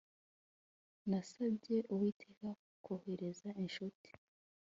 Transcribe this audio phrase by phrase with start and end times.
[1.09, 2.49] Nasabye Uwiteka
[2.83, 4.09] kohereza inshuti